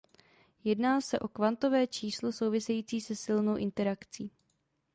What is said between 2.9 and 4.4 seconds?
se silnou interakcí.